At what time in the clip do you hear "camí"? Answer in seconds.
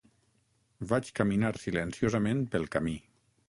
2.79-2.99